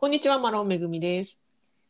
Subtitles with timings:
[0.00, 1.40] こんにちは、マロンめぐみです。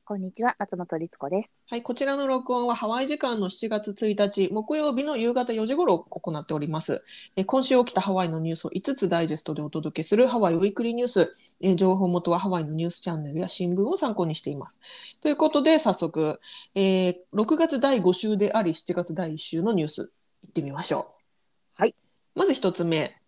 [0.07, 1.51] こんにちは、松本律子です。
[1.69, 7.05] はい、こちらの録音はハワイ時間の7月1日木曜日の夕方4時頃行っております。
[7.37, 11.37] え今週起きたハワイのニュースを5つダイジェストでお届けするハワイウィークリーニュース。
[11.61, 14.81] え情報元はハワイのニュースチャンネルや新聞を参考にしています。
[15.21, 16.41] ということで、早速、
[16.75, 20.11] えー6月第5週であり7月第1週のニュース、
[20.45, 21.15] 行ってみましょ
[21.79, 21.83] う。
[21.83, 21.95] はい。
[22.35, 23.21] まず1つ目。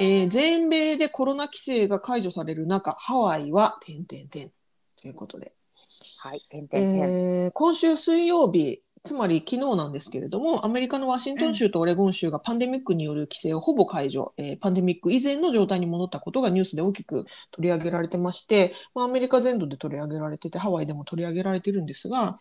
[0.00, 4.50] えー全米でコロナ規制が解除される中、ハワイは、点点点
[5.00, 5.52] ということで。
[6.18, 7.10] はい、てんてんてん。
[7.44, 22.38] えー今週水曜日、つまり昨日なんですけれども、アメリカのワシントン州とオレゴン州がパンデミックによる規制をほぼ解除、えーパンデミック以前の状態に戻ったことがニュースで大きく取り上げられてまして、まあ、アメリカ全土で取り上げられてて、ハワイでも取り上げられてるんですが、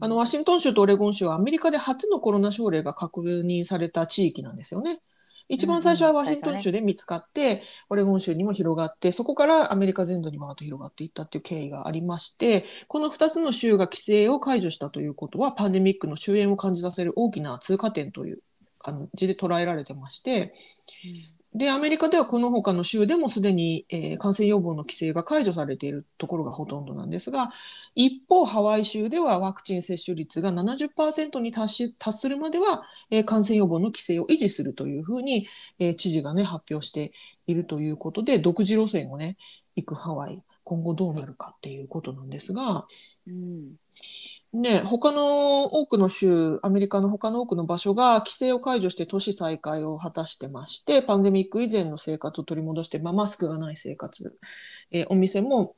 [0.00, 5.00] あのワシントン州とオレゴン州はアメリカで初のコロナ症例が確認された地域なんですよね。
[5.50, 18.38] 一番最初はワシントン州で見つかって、オレゴン州にも広がって、そこからアメリカ全土にわーっと広がっていったっていう経緯がありまして、この2つの州が規制を解除したということは、パンデミックの終焉を感じさせる大きな通過点という
[18.78, 20.54] 感じで捉えられてまして、
[21.52, 27.50] で、アメリカではこの他の州でもすでに、えー感染予防の規制が解除されているところがほとんどなんですが、
[27.96, 35.48] 一方、ハワイ州ではワクチン接種率が70%に達し達するまでは、えー感染予防の規制を維持するというふうに、
[35.80, 37.12] えー知事がね、発表して
[37.46, 39.36] いるということで、独自路線をね、
[39.74, 42.86] 行くハワイ、今後どうなるかっていうことなんですが、
[43.26, 43.30] う。
[44.52, 54.36] ね、他の多くの州、アメリカの他の多くの場所が規制を解除して都市再開を果たしてまして、パンデミック以前の生活を取り戻して、まあ、マスクがない生活、
[54.90, 55.76] えーお店も、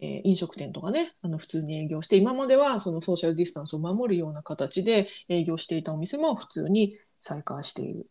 [0.00, 8.06] えー飲食店とかね、あの普通に営業して、今まではそのソーシャルディスタンスを守るような形で営業していたお店も普通に再開している。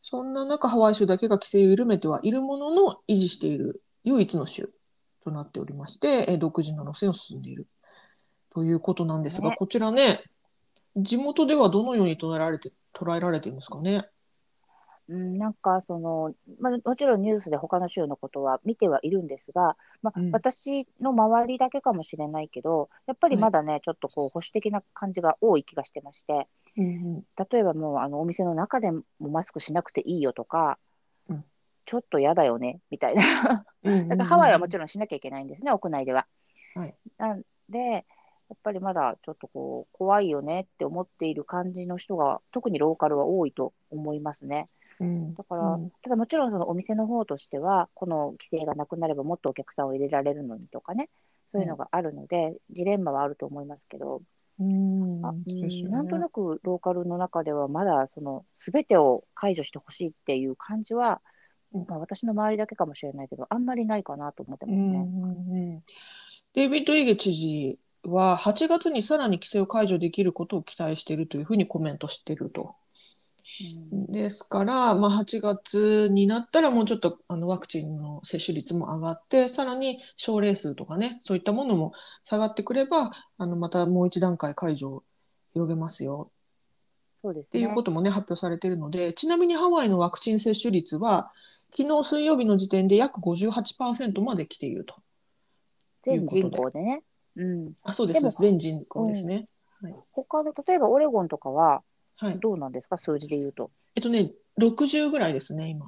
[0.00, 4.70] そんな中、ハワイ州だけが規制を緩めてはいるものの、維持している唯一の州
[5.22, 7.66] となっておりまして、えー独自の路線を進んでいる
[8.58, 9.56] ということなんですが、ね。
[9.56, 10.24] こちらね、
[10.96, 14.08] 地元ではどのように捉えられて捉えられているんですかね？
[15.08, 20.30] うん、なんかその、まあ、もちろんニュースで他の州のことは見てはいるんですが、まあうん。
[20.32, 30.78] 私の周りだけかもしれないけど、やっぱりまだね、ちょっとこう保守的な感じが多い気がしてまして、うん例えばもうあのお店の中でもマスクしなくていいよとか、
[31.28, 31.44] うん。
[31.86, 33.64] ちょっと嫌だよねみたいな。
[33.84, 34.08] うん。
[34.08, 36.26] だからハワイはもちろんしなきゃいけないんですね、屋内では。
[36.74, 36.94] はい。
[37.16, 38.04] なんで、
[38.48, 44.68] やっぱりまだちょっとこう怖いよねって思っている感じの人が、特にローカルは多いと思いますね。
[45.00, 45.34] うん。
[45.34, 45.90] だから、うん。
[46.02, 51.10] ただもちろんそのお店の方としては、この規制がなくなればもっとお客さんを入れられるのにとかね、
[51.52, 54.22] そういうのがあるので、ジレンマはあると思いますけど、
[54.58, 55.24] うん。
[55.24, 55.82] あね。
[55.90, 61.20] なんとなくローカルの中ではまだその全てを解除してほしいっていう感じは、
[61.72, 61.86] うん。
[61.86, 64.82] まあ、私の周りだけかもしれないけど、あんまりないかなと思ってますね。
[64.82, 65.82] うんうんうん
[66.54, 72.74] デイビッド・イゲ知事は8月にさらに規制を解除できることを期待しているというふうにコメントしていると。
[73.92, 81.92] うんですから、まあ、8月になったらもうちょっとあのワクチンの接種率も上がって、さらに症例数とかね、そういったものも
[82.24, 85.04] 下がってくれば、あのまたもう一段階解除を
[85.54, 86.30] 広げますよ
[87.20, 87.48] そうですね。
[87.48, 91.32] っていうこともね、発表されているので、ちなみにハワイのワクチン接種率は、
[91.76, 94.94] 昨日水曜日の時点で約58%まで来ていると。
[96.04, 97.02] 全人口でね。
[97.38, 97.72] うん。
[97.84, 99.48] あ、そうです全人口ですね。
[100.12, 101.82] 他の、例えばオレゴンとかは
[102.16, 102.38] はい。
[102.40, 103.70] どうなんですか、数字で言うと。
[103.94, 105.86] えっとね、60ぐらいですね、今。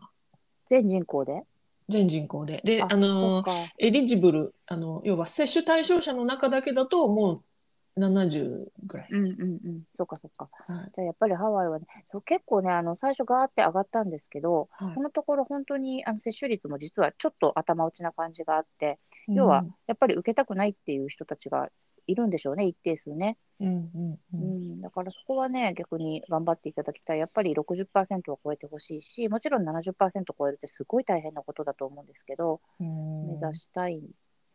[0.68, 1.42] 全人口で？
[1.88, 2.60] 全人口で。
[2.62, 3.44] で、あその
[3.78, 7.42] エリジブル、あの、要は接種対象者の中だけだと、もう
[7.96, 9.36] 70ぐらいうんです。
[9.40, 9.82] うんうん。
[9.96, 10.48] そっかそっか。
[10.68, 10.92] はい。
[10.94, 18.98] じゃあやっぱりハワイはね、そう結構ね、あの最初ガーって上がったんですけど、はいこのところ本当にあの接種率も実はちょっと頭打ちな感じがあって、
[19.28, 21.68] 要はやっぱり受けたくないっていう人たちが
[22.06, 23.36] いるんでしょうね、一定数ね。
[23.60, 24.18] うん、うん、う。
[24.34, 27.18] うんん、だからそこはね、逆に頑張っていただきたい。
[27.18, 34.02] やっぱり60%を超えてほしいし、もちろん70%超えるってすごい大変なことだと思うんですけど、うん目指したいん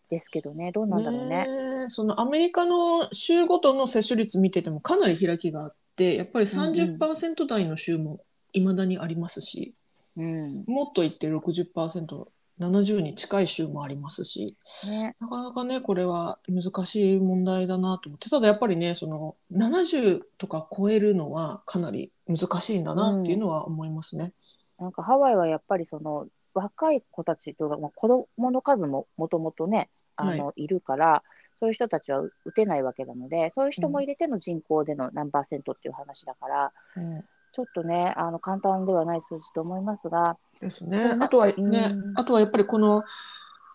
[0.10, 1.86] ですけどね、どうなんだろうね。
[1.90, 8.19] そのアメリカの州ごとの接種率見ててもかなり開きがあって、やっぱりうんうん30%台の州も
[8.54, 9.74] いまだにありますし、
[10.18, 10.63] うん。
[10.68, 12.28] もっと言って60%、
[12.60, 14.57] 70に近い州もありますし、
[14.88, 15.16] ね。
[15.19, 24.31] なかなかね、これは難しい問題だなと思って、ただやっぱりね、その70とか超えるのはかなり難しいんだなっていうのは思いますね。
[24.80, 31.22] なんかハワイはやっぱりその若い子たちというか、まあ、子供の数ももともとね、あの、い、るから、
[31.60, 37.24] そういう人たちは打てないわけなので、そういう人も入れての人口での何パーセントっていう話だから、うん。
[37.52, 41.16] ちょっとね、あの簡単ではない数字と思いますが、ですね。
[41.19, 42.13] あとはね、うん。
[42.16, 43.04] あとはやっぱりこの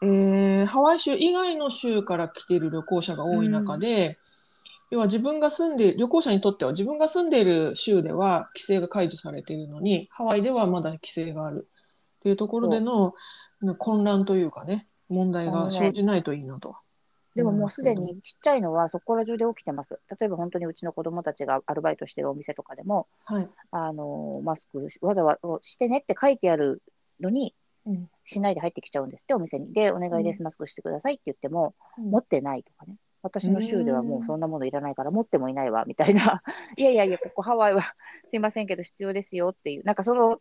[0.03, 4.19] えーハワイ州以外の州から来ている旅行者が多い中で、
[4.91, 11.69] 要は自分が住んで旅行者にとっては自分が住んでいる州では規制が解除されているのにハワイではまだ規制がある
[12.21, 13.15] っていうところでの
[13.79, 16.77] 混乱というかね問題が生じないといいなと。
[17.37, 19.99] でももうすでにちっちゃいのはそこら中で起きてます。
[20.21, 26.83] 例えば本当にうちの子供たちがアルバイトしてるお店とかでも、はい、あのマスクわざわざしてねって書いてある
[27.21, 27.55] のに、
[27.87, 29.73] うんしないで入ってきちゃうんですって、お店に。
[29.73, 32.95] で、お願いです、マスクしてくださいって言っても、持ってないとかね。
[33.23, 36.43] 私の州ではもうそんなものいらないから持ってもいないわ、みたいな。
[36.79, 37.83] いやいやいや、ここハワイは
[38.31, 39.85] すいませんけど必要ですよっていう。
[39.85, 40.41] なんかその、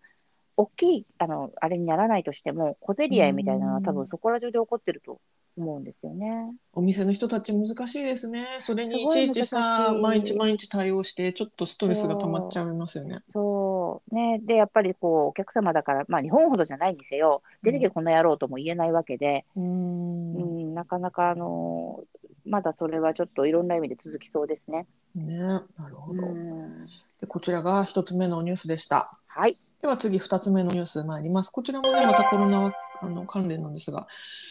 [0.59, 5.21] 大きい、あの、あれにならないとしても、小競り合いみたいなのは多分そこら中で起こってると
[5.57, 6.53] 思うんですよね。
[6.73, 8.45] お店の人たち難しいですね。
[8.59, 13.19] それにいちいちさ毎日毎日対応してちょっとストレスが溜まっちゃいますよね。
[13.29, 14.15] そう。
[14.15, 14.41] ね。
[14.44, 22.03] で、やっぱりこう、お客様だから、まあ日本ほどじゃないにせよ、出てけこの野郎とも言えないわけで、うーうんん、なかなかあの
[22.45, 24.88] まだそれはちょっといろんな意味で続きそうですね。
[25.15, 26.21] ね、なるほど。
[26.21, 26.85] うん
[27.21, 29.19] でこちらが一つ目のニュースでした。
[29.27, 29.57] はい。
[29.81, 31.51] では次2つ目のニュース参ります。
[31.51, 34.07] こちらもね、またコロナはあの関連なんですが、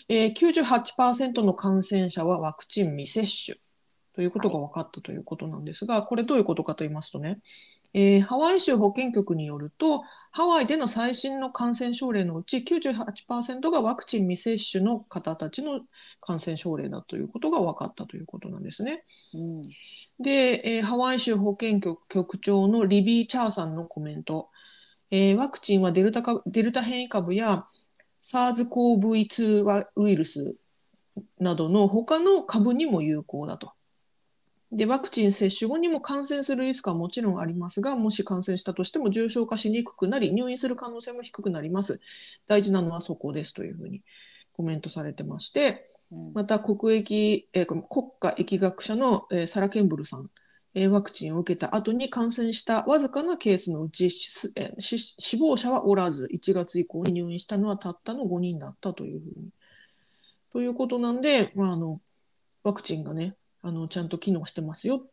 [0.08, 3.58] えー、98%の感染者はワクチン未接種
[4.14, 7.40] ということが分かったということなんですが、これどういうことかと言いますとね、
[7.94, 15.80] えーハワイ州保健局によると、ハワイでの最新の感染症例のうち98%がワクチン未接種の方たちの
[16.20, 19.04] 感染症例だということが分かったということなんですね。
[19.34, 19.68] うん。
[20.18, 24.48] で、えーハワイ州保健局局長のリビー・チャーさんのコメント、
[25.10, 27.66] えーワクチンはデルタ株デルタ変異株や
[28.22, 30.54] SARS-CoV-2 ウイルス
[31.38, 33.72] などの他の株にも有効だと。
[34.70, 42.00] で、ワクチン接種後にも感染するリスクはもちろんありますが、もし感染したとしても重症化しにくくなり、入院する可能性も低くなります。
[42.46, 44.02] 大事なのはそこですというふうに
[44.52, 47.82] コメントされてまして、うんまた国益、えー国
[48.20, 50.28] 家疫学者の、えーサラ・ケンブルさん、えー
[50.90, 54.08] ワクチンを受けた後に感染したわずかなケースのうち、
[54.54, 59.50] え死亡者はおらず、1月以降に入院したのはたったの5人だったというふうに。
[60.52, 62.00] ということなんで、まあ、あの
[62.62, 65.06] ワクチンがねあの、ちゃんと機能してますよ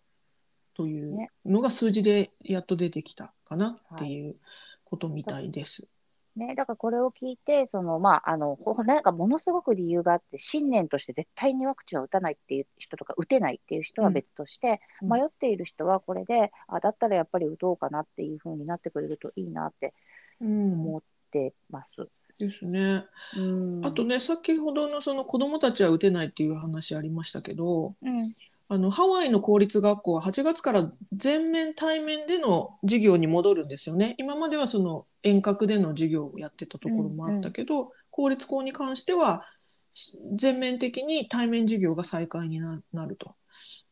[0.75, 4.35] というのが数字でやっと出てきたかなっていう
[4.83, 5.87] ことみたいです。
[6.35, 15.09] ね、だからこれを聞いて、そのまあ、あのほ なんかものすごく理由があって、信念として絶対にワクチンを打たないっていう人とか、打てないっていう人は別として、うん。
[15.09, 19.93] 迷っている人はこれで、あだったらやっぱり打とうかなっていう風になってくれるといいなって
[20.41, 20.73] うん。
[20.73, 21.01] 思っ
[21.31, 22.09] てます。
[22.37, 23.05] ですね。
[23.37, 28.35] うん、あとね、先ほどのその子どもたちは打てないっていう話ありましたけど、うん、
[28.67, 34.15] あのハワイの公立学校は8月から全面対面での授業に戻るんですよね。
[34.17, 39.45] 今まではその遠隔での授業をやってたところもあったけど、公立校に関しては
[39.93, 43.35] し全面的に対面授業が再開にななると。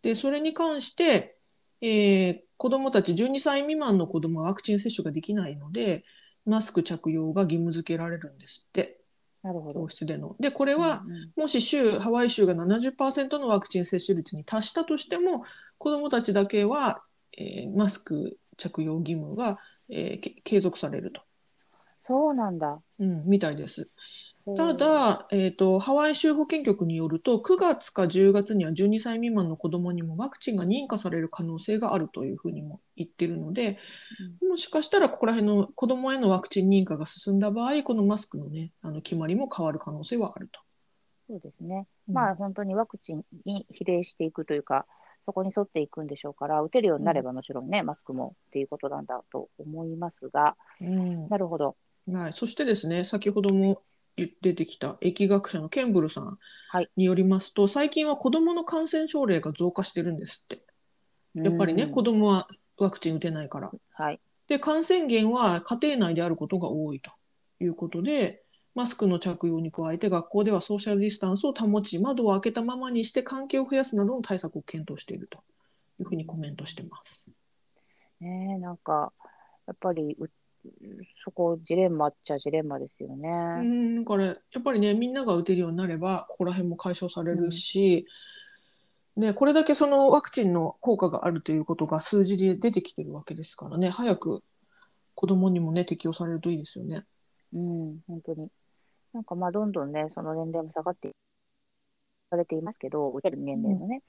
[0.02, 1.38] で、それに関して、
[1.82, 6.06] えー子どもたち12歳未満の子どもはワクチン接種ができないので、
[6.46, 9.02] マスク着用が義務付けられるんですって、
[9.44, 9.90] なるほど教。
[9.90, 10.36] 室での。
[10.40, 15.44] で、これは、うんうんもし州、ハワイ州が70%のワクチン接種率に達したとしても、
[15.78, 17.04] 子どもたちだけは、
[17.38, 19.60] えーマスク着用義務が、
[19.90, 21.22] えーけ継続されると、
[22.06, 22.82] そうなんだ。
[23.00, 23.90] うん、みたいです。
[24.46, 33.78] たうん、だ、えーと、ハワイ州保健局によると、9月か10月には12歳未満の子どもにもワクチンが認可される可能性があるというふうにも言ってるので、
[34.48, 40.60] もしかしたらここら辺の子どもへのワクチン認可が進んだ場合、このマスクの,、ね、あの決まりも変わる可能性はあると。
[41.30, 41.88] そうですね。
[42.10, 44.86] うんまあ本当にワクチンに比例していくというか、
[45.26, 51.78] そこに沿っていくんでしょうから、打てるようになればもちろんね、マスクもっていうことなんだと思いますが、うんなるほど。
[52.12, 53.82] はい、そしてですね、先ほども
[54.16, 56.38] 出てきた疫学者のケンブルさん
[56.70, 60.64] はいによりますと、最近は子どもの感染症例が増加してるんですって。
[61.36, 63.72] やっぱりね、うん子どもはワクチン打てないから。
[63.94, 64.20] はい。
[64.48, 67.12] で、感染源は家庭内であることが多いと
[67.60, 68.44] いうことで、
[68.76, 75.40] マスクの着用に加えて学校ではソーシャルディスタンスを保ち、窓を開けたままにして関係を増やすなどの対策を検討していると
[76.00, 77.30] いうふうにコメントしてます。
[78.20, 79.12] ねえなんか、
[79.68, 80.30] やっぱりう、
[81.24, 83.30] そこ、ジレンマっちゃジレンマですよね。
[83.30, 88.06] うん、だからやっぱりねみんなが打てるようになればここら辺も解消されるし、
[89.16, 94.44] ね、これだけそのワクチンの効果があるということが数字で出てきてるわけですからね早く
[95.14, 97.06] 子どもにもね適用されるといいですよね。
[97.54, 98.50] うん、本当に。
[99.14, 101.12] なんかまあ、どんどんね、その年齢も下がって
[102.32, 104.02] されていますけど、打てる年齢のね。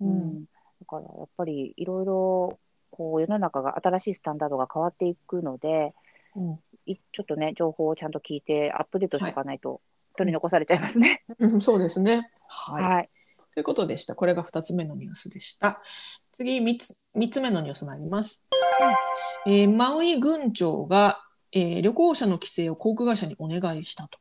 [0.00, 0.44] ううんん。
[0.44, 0.50] だ
[0.86, 2.58] から、やっぱりいろいろ、
[2.96, 5.92] こう、世の中が新しいスタンダードが変わっていくので、
[6.36, 9.80] うんいちょっとね、情報をちゃんと聞いて、アップデートしておかないと
[10.16, 11.24] 取り残されちゃいますね。
[11.40, 12.30] うんそうですね。
[12.46, 12.84] はい。
[12.84, 13.10] はい。
[13.52, 14.14] ということでした。
[14.14, 15.82] これが2つ目のニュースでした。
[16.36, 18.44] 次3つ、三つ目のニュース参ります。
[19.46, 21.18] えーマウイ郡長が、
[21.52, 24.18] えー旅行者の規制を航空会社にお願いしたと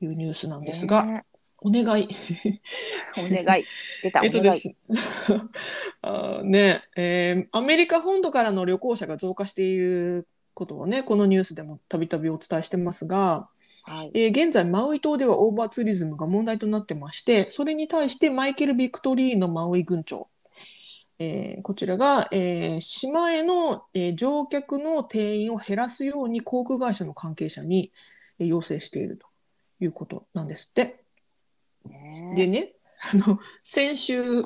[0.00, 1.24] いうニュースなんですが、ね
[1.64, 2.08] お願い。
[3.16, 3.64] お願い。
[4.02, 4.42] 出た、おえっと。
[4.42, 4.68] です。
[6.02, 13.48] あーねえーアメリカ本土からの旅行者が増加していることをね、このニュースでもたびたびお伝えしてますが、
[13.84, 14.10] はい。
[14.14, 20.28] えー現在マウイ島ではオーバーツーリズムが問題となってましてそれに対してマイケル・ビクトリーのマウイ郡長、
[21.18, 27.92] えーこちらが、えー島への、えー乗客の定員を減らすように航空会社の関係者に、
[28.38, 29.26] えー要請していると
[29.80, 31.01] いうことなんですって。
[31.88, 32.32] ね。
[32.36, 32.72] でね
[33.12, 34.42] あの先週、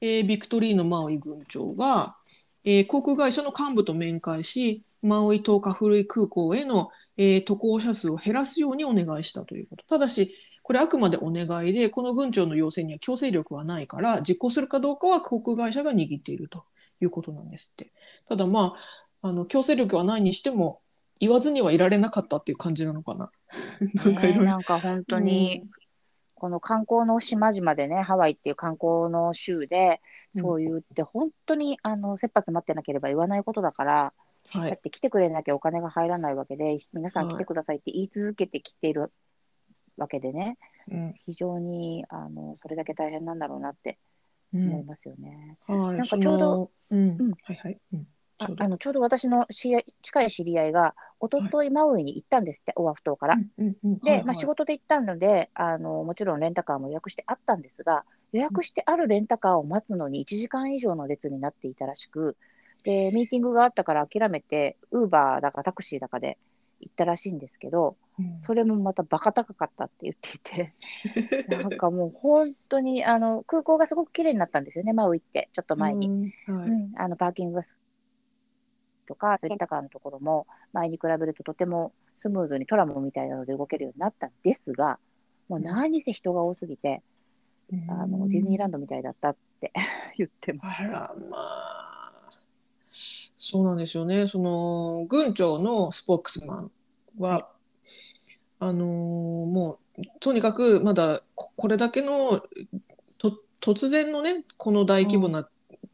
[0.00, 2.16] えービクトリーのマウイ郡長が、
[2.64, 9.84] えー航空会社の幹部と面会しマウイ島カフルイ空港への、えー渡航者数を減らすようにお願いしたということ。
[9.86, 16.64] ただしこれあくまでお願いでこの郡長の要請には強制力はないから実行するかどうかは航空会社が握っていると
[17.00, 17.92] いうことなんですって。
[18.28, 18.74] ただま
[19.22, 20.80] ああの強制力はないにしても
[21.18, 23.30] 言わずにはいられなかったっていう感じなのかな。
[23.94, 25.64] なんかなんか本当に、
[26.36, 30.02] この観光の島々でね、ハワイっていう観光の州で、
[30.34, 30.42] うん。
[30.42, 34.12] そう言って、本当にあの切羽詰まってなければ言わないことだから、
[34.50, 34.70] はい。
[34.70, 39.10] だって来てくれなきゃお金が入らないわけで、皆さん来てくださいって言い続けてきている
[39.96, 40.58] わけでね、
[40.90, 41.14] うん。
[41.24, 43.98] 非常にあのそれだけ大変なんだろうなって
[44.52, 45.58] うん思いますよね。
[45.66, 47.30] はい、なんかちょうどうん、うん。
[47.42, 48.06] はいはい、うん、
[48.38, 53.36] あのちょうど私の知り合い近い知り合いが、一昨日マウイに行ったんですって、オアフ島から。
[54.04, 62.36] で、まあ、仕事で行ったのであの、もちろんレンタカーも予約してあったんですが、予約してあるレンタカーを待つのに1時間以上の列になっていたらしく、
[62.84, 66.38] でミーティングがあったから諦めて、ウーバーだかタクシーだかで
[66.80, 68.40] 行ったらしいんですけど、うん。
[68.40, 70.74] それもまたバカ高かったって言っていて、
[71.48, 76.08] なんかもう本当にあの空港がすごく綺麗になったんですよね、マウイって、ちょっと前に。
[76.08, 76.10] う
[76.54, 76.68] んはい。
[76.68, 77.62] うん、あのパーキング
[79.06, 84.98] とか、レンタカーのところも前に比べるととてもスムーズにトラムみたいなので動けるようになったんですが、
[85.48, 87.02] もう何せ人が多すぎて、
[87.88, 89.72] あのディズニーランドみたいだったって
[90.16, 90.84] 言ってます。
[90.84, 91.86] あらまあ。
[93.36, 94.26] そうなんですよね。
[94.26, 96.70] その郡長のスポークスマン
[97.18, 97.50] は
[98.58, 102.42] あのーもうとにかくまだここれだけの
[103.18, 105.48] と突然のねこの大規模な、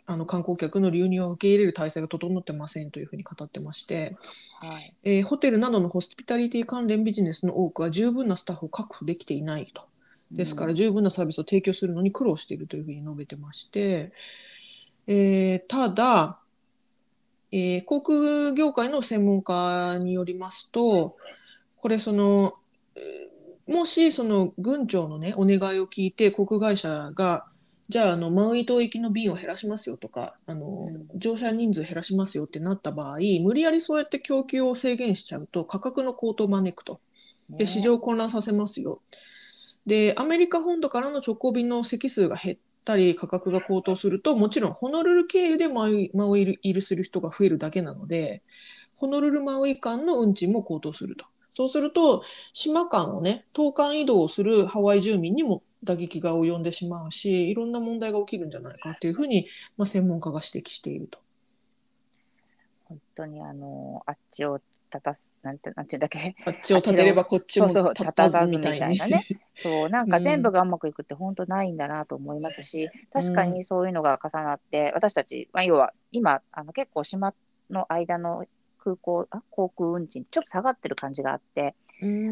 [0.06, 4.16] あの観光客の流入を受け入れる体制が整ってませんというふうに語ってまして、
[4.60, 9.82] はい、えーホテルなどのホスピタリティ関連ビジネスの多くは十分なスタッフを確保できていないと。
[10.32, 14.12] ですから十分なサービスを提供するのに苦労しているというふうに述べてまして、
[15.06, 16.38] えーただ、
[17.50, 21.16] えー航空業界の専門家によりますと、
[21.76, 22.54] これその、
[22.96, 23.32] えー
[23.64, 27.46] もしその郡長のね、お願いを聞いて航空会社が、
[27.88, 37.00] じゃあ、あの、マウイ島行きの便を減らしますよとか、あの、うん乗車人数減らしますよってなった場合、無理やりそうやって供給を制限しちゃうと価格の高騰を招くと。
[37.48, 39.02] で市場を混乱させますよ。
[39.86, 48.42] でアメリカ本土からの直行便の席数が減ったり価格が高騰するともちろんホノルル経由でマウイマウイ入りする人が増えるだけなので
[48.96, 51.26] ホノルルマウイ間の運賃も高騰すると。
[51.54, 52.22] そうすると
[52.54, 59.46] 島間をね投函移動をするハワイ住民にも打撃が及んでしまうしいろんな問題が起きるんじゃないかっていうふうに、
[59.76, 61.18] まあ、専門家が指摘していると。
[62.84, 64.60] 本当にあのあっちを
[64.92, 69.26] 立たす、なんてなんていうんだっけ、あっちを立てればこっちも立たずみたいなね。
[69.56, 77.34] そう、なんか全部がうまくいくって本当ないんだなと思いますし、確かにそういうのが重なって、私たち、まあ、要は今、あの結構島
[77.70, 78.44] の間の
[78.78, 81.74] 空港あ航空運賃、ちょっと下がってる感じがあって、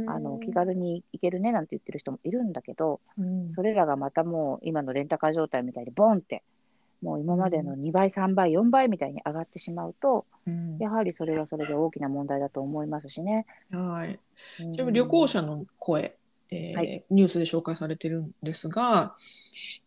[0.08, 3.52] あの気軽に行けるねなんて言ってる人もいるんだけど、うん。
[3.54, 6.42] それらがまたもう今のレンタカー状態みたいにボンって、
[7.02, 10.78] もう今までの2倍、3倍、4倍みたいに上がってしまうと、うん。
[10.78, 13.46] やはりそれはそれで大きな問題だと思いますしね。
[13.70, 14.18] はい。
[14.62, 14.72] うん。
[14.72, 16.16] ちなみに旅行者の声、
[16.50, 17.04] えーはい。
[17.10, 19.14] ニュースで紹介されてるんですが、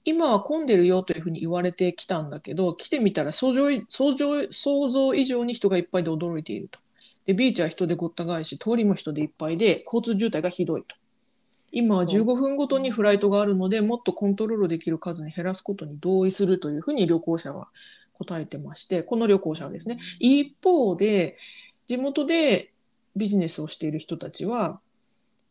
[0.06, 6.80] 今は混んでるよというふうに言われてきたんだけど、来てみたら想像い想像想像以上に人がいっぱいで驚いていると。
[7.26, 10.96] で、ビーチは人でごった返し、通りも人でいっぱいで、交通渋滞がひどいと。
[11.72, 17.70] 今は15分ごとにフライトがあるので、もっとコントロールできる数に減らすことに同意するというふうに旅行者は
[18.14, 21.38] 答えてまして、この旅行者はですね、一方で
[21.88, 22.72] 地元で
[23.16, 24.80] ビジネスをしている人たちは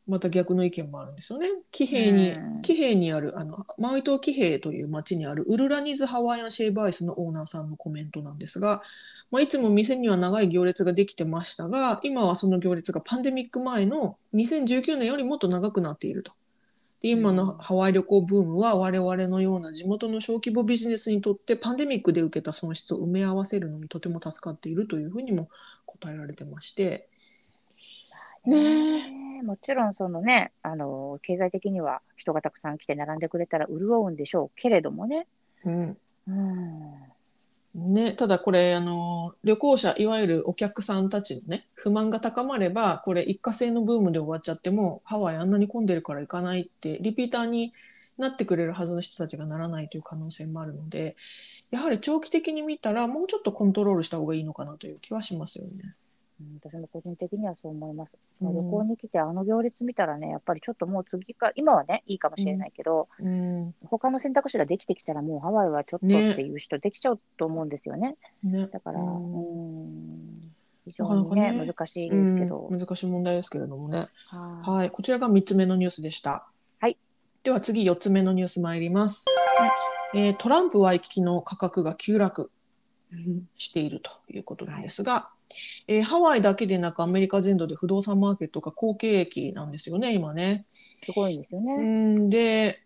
[0.06, 1.48] また逆の意見もあるんですよね。
[1.70, 8.82] キヘイにうんキヘイにあるあのマウイ島キヘイという町にあるウルラニズハワイアンシェーアイスのオーナーさんのコメントなんですが、
[9.32, 16.32] まあ、いつも店には長い行列ができてましたが今はその行列がパンデミック前の2019年よりもっと長くなっていると。
[17.00, 25.48] で今うんのハワイ旅行ブームは我々のような地元の小規模ビジネスにとってパンデミックで受けた損失を埋め合わせるのにとても助かっているというふうにも
[25.86, 27.08] 答えられてまして。
[28.44, 28.58] ね
[29.38, 35.26] えもちろんそのね、あの経済的には人がたくさん来て並んでくれたら潤うんでしょうけれどもね。
[35.64, 35.98] うん
[36.28, 37.12] うん。
[37.74, 47.72] ね、ただこれあの旅行者いわゆるお客さんたちのね不満が高まればこれ一過性のブームで終わっちゃってもハワイあんなに混んでるから行かないってリピーターに
[48.18, 51.16] なってくれるはずの人たちがならないという可能性もあるので
[51.70, 55.96] やはり長期的に見たらもうちょっとコントロールした方がいいのかなという気はしますよね。
[56.42, 58.14] うん私も個人的にはそう思います。
[58.40, 68.16] うん旅行に来てあの行列見たらね、やっぱりちょっともう次から、今はね、いいかもしれないけど、うん他の選択肢ができてきたらもうハワイはちょっとねっていう人できちゃうと思うんですよね。
[68.42, 70.52] ねだから、ううんん、
[70.87, 72.68] 非な常にね、ね難しいですけど。
[72.70, 74.08] うん難しい問題ですけれどもね。
[74.26, 76.46] ははい、こちらが3つ目のニュースでした。
[76.80, 76.96] はい。
[77.42, 79.26] では次4つ目のニュース参ります。
[80.14, 82.50] えートランプワイキキの価格が急落
[83.18, 85.30] いしているということなんですが、
[85.87, 90.66] えーハワイだけでなくアメリカ全土で不動産マーケットが好景気なんですよね、今ね。
[91.04, 91.76] すごいんですようね。
[91.76, 92.82] んで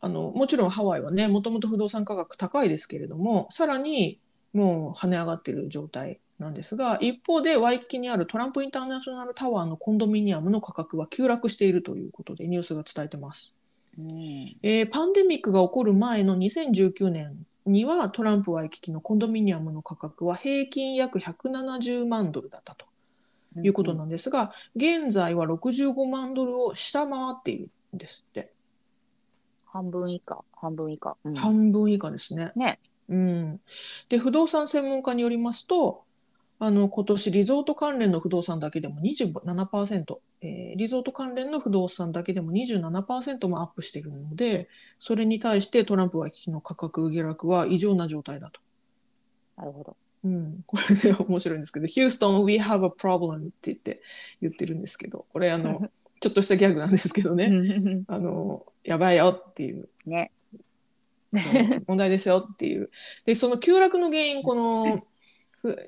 [0.00, 4.18] あのもちろんハワイはねもともと不動産価格高いですけれどもさらに
[4.52, 13.54] もう跳ね上がっている状態なんですが一方でワイキキにあるトランプインターナショナルタワーのコンドミニアムの価格は急落しているということでニュースが伝えてます。
[13.98, 22.86] うんえーパンデミックが起こる前の2019年にはトランプワイキキのコンドミニアムの価格は平均約170万ドルだったと
[23.62, 28.52] いうことなんですが、現在は65万ドルを下回っているんですって。
[29.66, 31.16] 半分以下、半分以下。
[31.24, 32.52] うん半分以下ですね。
[32.56, 32.78] ね。
[33.08, 33.60] うん、
[34.08, 36.04] で不動産専門家によりますと
[36.60, 44.68] あの今年リゾート関連の不動産だけでも27%、えーリゾート関連の不動産だけでも27%もアップしているので
[44.98, 48.60] それに対してトランプはの価格下落は異常な状態だと。
[49.56, 49.96] なるほど。
[50.22, 54.02] うん、これね面白いんですけど「Houston we have a problem」って言って
[54.40, 58.02] 言ってるんですけどこれあの ちょっとしたギャグなんですけどね、ね。
[58.06, 60.30] あのやばいよっていうね。
[61.86, 62.90] 問題ですよっていう。
[63.24, 65.02] で、その急落の原因、このふ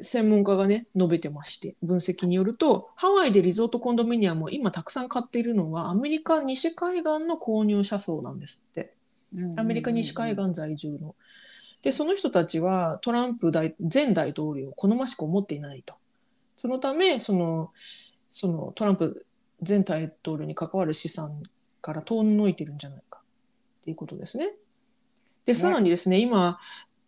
[0.01, 8.95] 専門家がね、述べてまして、分析によると、ハワイでリゾートコンドミニアムを今たくさん買っているのは、アメリカ西海岸の購入者層なんですって。
[9.57, 11.15] アメリカ西海岸在住の。
[11.81, 15.95] で、その人たちはトランプ大前大統領を好ましく思っていないと。
[16.59, 17.73] そのため、その、
[18.31, 19.27] そのトランプ
[19.67, 21.43] 前大統領に関わる資産
[21.81, 23.21] から遠のいてるんじゃないか
[23.81, 24.53] っていうことですね。
[25.45, 26.61] で、さらにですね、今、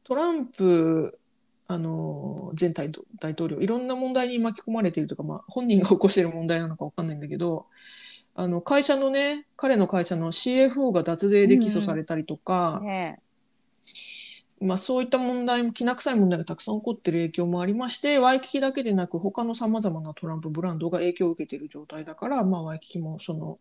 [0.02, 1.18] トランプ、
[1.66, 7.66] あの前大大統領いろんな問題に巻き込まれているとか、まあ、本人が起こしている問題なのかわかんないんだけど
[8.34, 13.18] あの会社のね彼の会社の CFO が脱税で起訴されたりとか、ね
[14.60, 23.58] まあ、そういった問題もきな臭い問題がたくさん起こっている影響もありましてワイキキだけでなく他のさまざまなトランプブランドが影響を受けている状態だから、まあ、ワイキキもその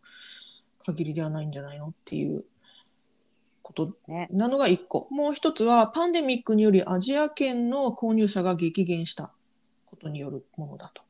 [0.84, 2.44] 限りではないんじゃないのっていう
[3.64, 4.28] ことね。
[4.30, 9.32] なのが1個もう1つはパンデミックによりアジア圏の購入者が激減した
[9.86, 11.02] ことによるものだと。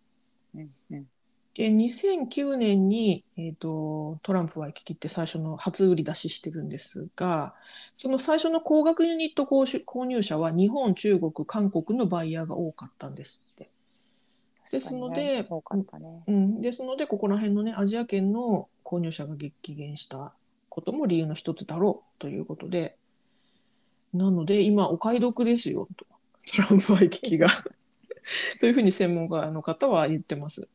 [0.55, 1.07] うんうん
[1.55, 7.55] で2009年に、えー、とトランプはキキって最初の初売り出ししてるんですが
[7.97, 13.71] その最初の高額ユニット購入者は日本中国韓国のバイヤーが多かったんですって。
[14.73, 15.45] ですので
[16.01, 16.25] ね。
[16.27, 20.33] うん、ですのでここら辺のねアジア圏の購入者が激減した
[20.75, 22.97] ことも理由の一つだろうということで
[24.13, 26.05] なので今お買い得ですよと
[26.57, 27.49] トランプワイキキが
[28.59, 30.69] というふうに専門家の方は言ってます。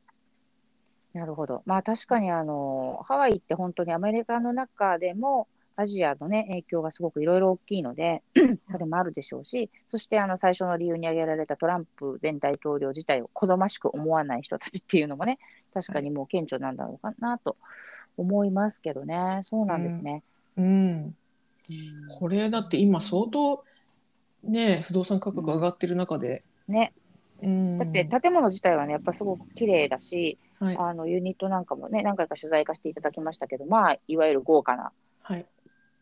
[1.13, 1.63] なるほど。
[1.65, 8.21] まあ確かにあの、ハワイって本当にアメリカの中でも、アジアのね、影響がすごくいろいろ大きいので、
[8.71, 15.39] それもあるでしょうし、そしてあの最初の理由に挙げられたトランプ前大統領自体を好ましく思わない人たちっていうのもね、
[15.73, 17.57] 確かにもう顕著なんだろうかなと
[18.19, 19.39] 思いますけどね。
[19.43, 20.23] そうなんですね。
[20.57, 21.15] うん、うん。
[22.09, 23.63] これだって今相当
[24.43, 26.93] ね不動産価格上がってる中で、ね、
[27.41, 30.77] うん、だって建物自体はね、やっぱすごく綺麗だし、はい。
[30.77, 35.45] あのユニットなんかもね、何回か取材化していただきましたけど、まあ、いわゆる豪華なはい、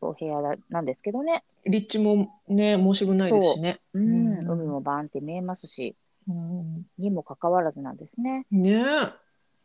[0.01, 3.79] お部屋だなんですけどね、立地もね申し分ないですしね。
[3.93, 3.99] う。
[3.99, 4.39] ん。
[4.39, 4.51] うん。
[4.51, 5.95] 海もバーンって見えますし、
[6.27, 6.85] うん。
[6.97, 8.45] にもかかわらずなんですね。
[8.51, 8.71] ね。
[8.71, 8.83] え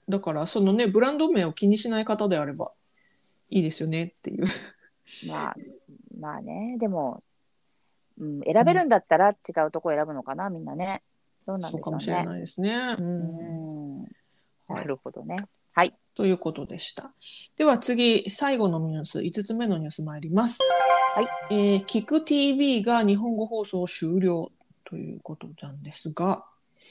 [0.08, 2.72] だからそのねブランド名を気にしない方であれば
[3.50, 4.46] いいですよねっていう。
[5.28, 5.54] まあ、
[6.18, 7.22] まあね、でも、
[8.18, 9.34] うん、選べるんだったら違
[9.66, 11.02] うとこ選ぶのかな、みんなね。
[11.46, 12.22] どうなんそうかもしでしょうね。
[12.22, 12.96] れないですね。
[12.98, 14.06] うん、な
[14.68, 15.36] はいるほどね。
[15.72, 15.94] はい。
[16.14, 17.12] ということでした。
[17.56, 20.60] では次、最後のニュース、5つ目のニュース参ります。
[21.14, 21.28] はい。
[21.50, 24.50] えー、キク TV が日本語放送終了
[24.84, 26.46] ということなんですが、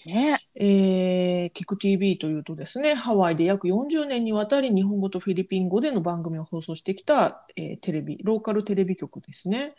[0.07, 0.39] ね。
[0.55, 9.75] えー、キク TV というとですね、ハワイで約40年にわたり日本語とフィリピン語での番組を放送してきた、えーテレビ、ローカルテレビ局ですね。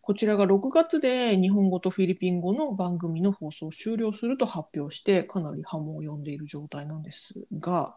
[0.00, 7.96] こちらが6月で日本語とフィリピン語の番組の放送を終了すると発表して、かなり波紋を呼んでいる状態なんですが、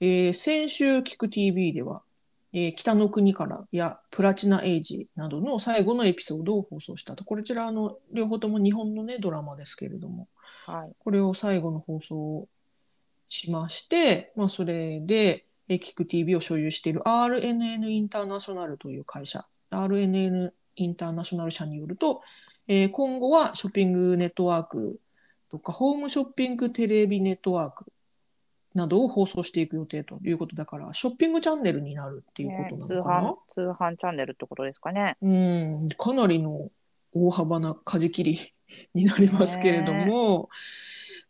[0.00, 2.02] えー先週、キク TV では、
[2.52, 7.24] えー北の国からやプラチナエイジなどの最後のエピソードを放送したと。
[7.24, 10.28] こちらの両方とも日本のねドラマですけれども、
[10.66, 10.92] はい。
[10.98, 12.48] これを最後の放送を
[13.28, 22.22] しまして、まあ、それで、えーキク TV を所有している RNN インターナショナルという会社、RNN インターナショナル社によると、
[22.68, 25.00] えー今後はショッピングネットワーク
[25.50, 27.86] とか、ホームショッピングテレビネットワーク
[28.74, 33.30] などを放送していく予定ということだから、ショッピングチャンネルになるっていうことなね通のかな。
[33.30, 35.16] 販、通販チャンネルってことですかね。
[35.22, 36.70] うん、かなりの
[37.12, 38.54] 大幅な舵切り
[38.94, 40.48] になりますけれども、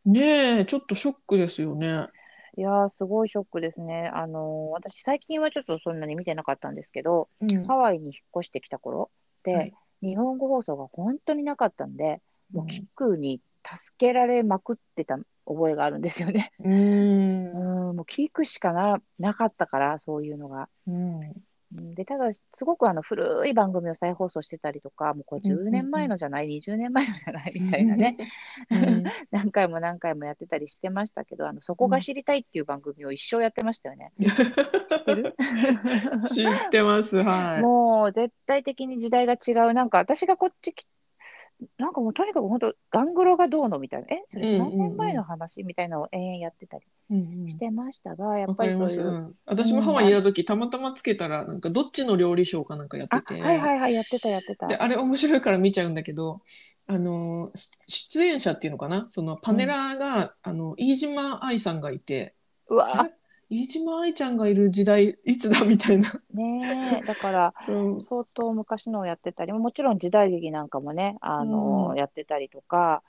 [0.04, 2.08] ねえ、ちょっとショックですよね。
[2.56, 4.10] いやー、すごいショックですね。
[4.14, 9.10] あのー私、最近はちょっとそんなに見てなかったんですけど、うんハワイに引っ越してきた頃
[9.42, 12.20] で、はい日本語放送が本当になかったんで、
[12.52, 16.52] もううんキックに助けられまくってた覚えがあるんですよね。
[16.60, 20.68] ううんん、もう聞くしかななかったから、そういうのが。
[20.86, 27.52] うん、うんで、ただ、すごくあの古い番組を再放送してたりとか、もうこれ10年前のじゃない、20年前のじゃない？
[27.54, 28.16] みたいなね、
[28.70, 29.04] うん。
[29.32, 34.12] 何回も何回もやってたりしてましたけど、あのそこが知りたいっていう番組を一生やってましたよね。
[34.20, 35.36] 知ってる？
[36.32, 37.62] 知ってます、はい。
[37.62, 39.74] もう絶対的に時代が違う。
[39.74, 40.86] なんか私がこっちき、
[41.78, 44.70] なんかもうとにかく本当、ガングロがどうのみたいな、え、それうんうんうん。
[44.70, 47.50] 何年前の話みたいなのを延々やってたりうんうん。
[47.50, 49.06] してましたが、やっわぱかりそういう。
[49.06, 49.10] う。
[49.10, 49.34] ん。
[49.46, 53.40] 私もハワイにいた時、たまたまつけたら、なんかどっちの料理ショーかなんかやってあ、て。
[53.40, 54.66] はいはいはい、やってたやってた。
[54.66, 56.40] で、あれ面白いから見ちゃうんだけど、
[56.86, 59.08] あの、し出演者っていうのかな？
[59.08, 62.34] そのパネラーが、あの、飯島愛さんがいて、
[62.68, 63.08] うわ、
[63.50, 66.12] 飯島愛ちゃんがいる時代、いつだみたいな。
[66.32, 73.02] ねえ、だから、 うん相当昔のをやってたり、もちろん時代劇なんかもね、あの、うんやってたりとか、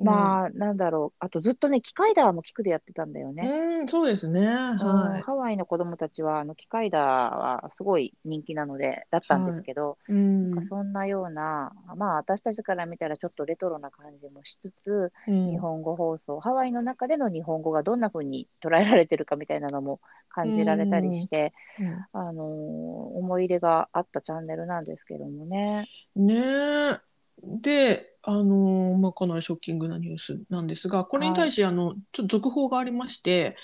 [0.00, 3.48] まあ、なんだろう、あとずっとね、機械ダーも聞くでやってたんだよね。
[3.80, 4.40] うん、そうですね。
[4.40, 10.12] うんはハワイの子供たちは、あの、機械ダーはすごい人気なので、だったんですけど、い。
[10.12, 25.88] うんなんかそんなような、まあ、私たちから見たらちょっとレトロな感じもしつつ、うん日本語放送、ハワイの中での日本語がどんな風に捉えられてるかみたいなのも感じられたりして、うんあのー思い入れがあったチャンネルなんですけどもね。
[26.16, 27.00] ねえ。
[27.42, 33.56] で、あのーまあ、かなりショッキングなニュースなんですが、これに対して、あの、ちょっと続報がありまして、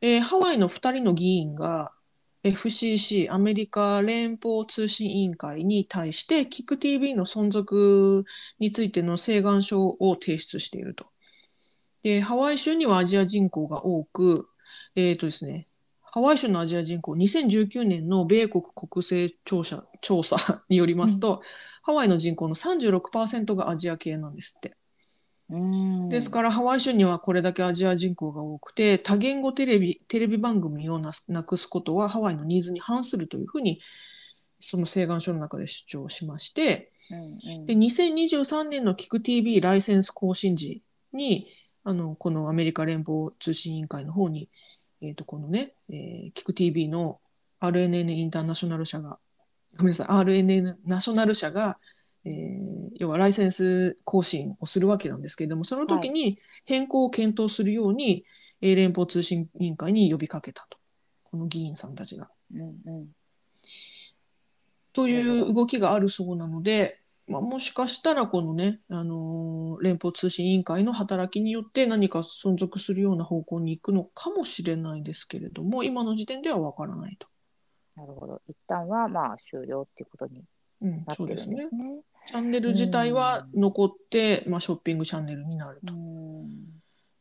[0.00, 1.92] えーハワイの2人の議員が
[2.44, 8.24] FCC、アメリカ連邦通信委員会に対して、キク TV の存続
[8.58, 11.06] についての請願書を提出していると。
[12.02, 14.48] で、ハワイ州にはアジア人口が多く、
[14.94, 15.68] えっとですね、
[16.14, 21.42] ハワイ州のアジア人口、2019年の米国国勢調査 調査によりますと、
[21.82, 24.76] ハワイの人口の36%がアジア系なんですって。
[25.50, 26.08] うん。
[26.08, 33.80] ですから、ハワイ州にはこれだけアジア人口が多くて、多言語テレビテレビ番組をなくすことはハワイのニーズに反するというふうに、
[34.60, 37.66] その請願書の中で主張しまして、うんうん。
[37.66, 40.80] で2023年のキク TV ライセンス更新時
[41.12, 41.48] に、
[41.82, 44.48] あのこのアメリカ連邦通信委員会の方に、
[45.02, 47.20] えー、とこのね、えー、キク TV の
[47.60, 49.18] RNN インターナショナル社が、
[49.76, 51.78] ごめんなさい、RNN ナショナル社が、
[52.24, 58.24] えー要はライセンス更新をするわけなんですけれども、その時に変更を検討するように、
[58.60, 60.78] えー連邦通信委員会に呼びかけたと、
[61.24, 62.28] この議員さんたちが。
[62.54, 63.08] うんうん。
[64.92, 77.26] という動きがあるそうなので、まあ、もしかしたらこのね、あのー連邦通信委員会の働きによって何か存続するような方向に行くのかもしれないですけれども、今の時点ではわからないと。
[77.96, 78.40] なるほど。
[78.48, 80.42] 一旦はまあ終了っていうことに
[80.80, 81.84] うんなっ、てるそうですねんですね。
[82.26, 85.92] チャンネル自体は残って、まあ、ショッピングチャンネルになるうと。
[85.92, 86.50] ん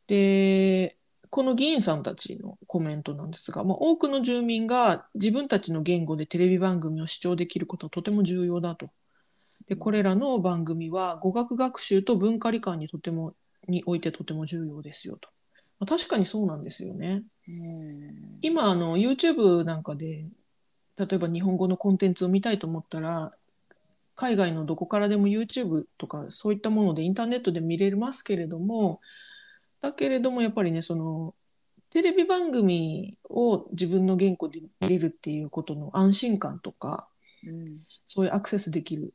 [0.07, 0.97] で、
[1.29, 8.89] この議員さんたちのコメントなんですが、まあ、多くの住民が自分たちの言語でテレビ番組を視聴できることはとても重要だと。
[9.67, 13.33] で、これらの番組は語学学習と文化理解にとても、
[13.67, 15.29] においてとても重要ですよと。
[15.79, 17.23] まあ、確かにそうなんですよね。
[17.47, 20.25] うん今、あの、YouTube なんかで、
[20.97, 23.31] 例えば日本語のコンテンツを見たいと思ったら、
[24.15, 29.01] 海外のどこからでも YouTube とかそういったものでインターネットで見れますけれども、
[29.81, 31.33] だけれどもやっぱりね、その
[31.89, 37.07] テレビ番組を自分の言語で見れるっていうことの安心感とか
[37.45, 39.13] うんそういうアクセスできる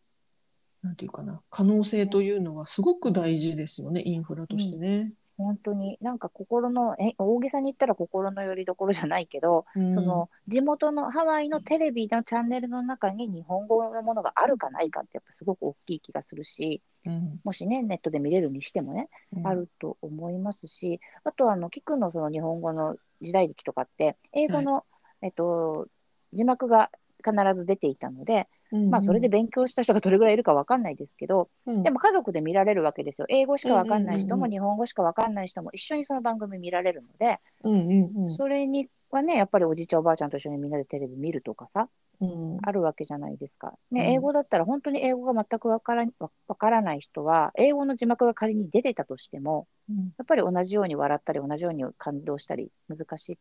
[0.88, 5.12] なんていうかな可能性というのはすごく大事ですよねインフラとしてね。
[5.36, 5.98] 本当に。
[6.00, 9.92] なんか心のえ大げさに言ったら心の拠り所じゃないけど、うん。
[9.92, 17.38] その地元のハワイのテレビのチャンネルの中に日本語のものがあるかないかってやっぱすごく大きい気がするしうん。
[17.44, 19.46] もしねネットで見れるにしてもね、うん。
[19.46, 24.84] あると思いますしあとはあのキクのその日本語の時代劇とかって英語の、
[25.20, 25.86] えっと、
[26.32, 26.90] 字幕が
[27.24, 31.82] 必ず出ていたので、うんまあ、それで勉強した人がどれぐらいいるかわかんないですけど、うん。
[31.82, 33.26] でも家族で見られるわけですよ。
[33.28, 38.28] 英語しかわかんない人も日本語しかわかんない人も一緒にその番組見られるので、うんうんうん。
[38.28, 41.88] それにはね、やっぱりおじいちゃんおばあちゃんと一緒にみんなでテレビ見るとかさ、
[42.20, 42.58] うん。
[42.62, 43.72] あるわけじゃないですか。
[43.90, 44.06] ね、うん。
[44.14, 49.96] 英語だったら本当に英語が全くわからわわからない人は、英語の字幕が仮に出てたとしても、うん。
[50.18, 53.38] やっぱり同じように笑ったり、同じように感動したり、難しい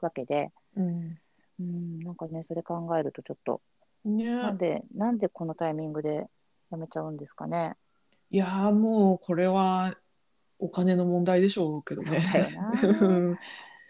[0.00, 1.18] わけで、うん。
[1.60, 3.60] うん、なんかね、それ考えるとちょっと、
[4.04, 6.26] ねなんで、なんでこのタイミングで
[6.70, 7.74] やめちゃうんですかね？
[8.30, 9.94] いやーもうこれは
[10.58, 12.22] お金の問題でしょうけどね。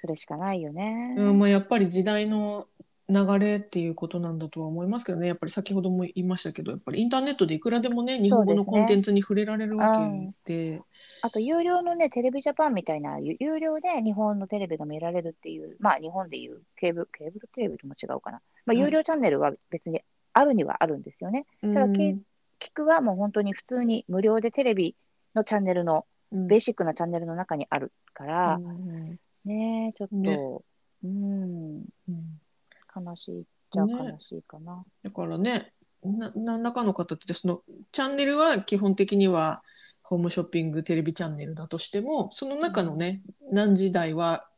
[0.01, 1.15] そ れしかないよね。
[1.19, 2.67] うんまあ、やっぱり時代の
[3.09, 9.99] 流れっていうことなんだとは思いますけどねやっぱり先ほども言いましたけどやっぱりインターネットでいくらでもね日本語のコンテンツに触れられるわ
[10.45, 10.83] けで。
[11.23, 18.41] あと、有料のね、テレビジャパンみたいな、有有料で日本のテレビが見られるっていう、まあ、日本でいうケーブル、ケーブルテレビとも違うかな。
[18.67, 18.79] まあ、はい。
[18.79, 20.03] 有料チャンネルは別に
[20.33, 21.47] あるにはあるんですよね。
[21.63, 21.75] うん。
[21.75, 22.17] ただけ
[22.61, 24.97] 聞くはもう本当に普通に無料でテレビ
[25.35, 26.47] のチャンネルの、うん。
[26.47, 29.19] ベーシックなチャンネルの中にあるから、うん。
[29.45, 30.39] ねちょっと、ね。
[31.05, 32.41] うん、うん
[32.95, 34.85] 悲しいっちゃね悲しいかな。
[35.03, 39.63] だからねな何らかの形でそのチャンネルは基本的には
[40.09, 43.21] ホームショッピングテレビチャンネルだとしてもその中のね
[43.53, 44.49] 何時台は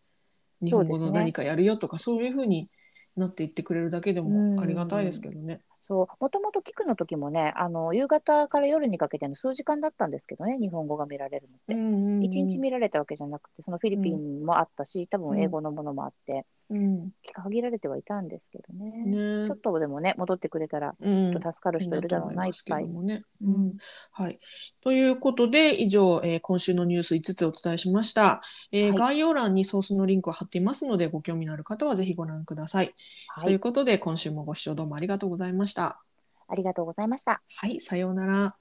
[0.62, 2.68] 日本語の何かやるよとかそう,、いうふうに
[3.16, 5.60] なっていってくれるだけでもありがたいですけどね。
[5.88, 12.26] そう、もともと聞くの時もね、あの、夕方から夜にかけての数時間だったんですけどね、日本語が見られるのって。
[12.26, 18.90] 一日見られたわけじゃなくて、そのフィリピンもあったし、多分英語のものもあって、うん限られてはいたんですけどね。
[19.04, 22.86] ねちょっとでもね、戻ってくれたら、うん助かる人いるだろうな、いっぱい。
[22.86, 23.24] ね。
[23.42, 23.72] ううんん
[24.12, 24.38] はい、
[24.80, 28.40] ということで以上、えー今週のニュース5つお伝えしました、
[28.72, 32.94] えーはい概要欄にソースのリンクを貼っていますのでご興味のある方はぜひご覧ください。
[33.28, 36.00] はい、ということで今週もご視聴どうもありがとうございました。
[36.48, 37.42] ありがとうございました。
[37.56, 38.56] はい、さようなら。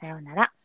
[0.00, 0.57] さようなら。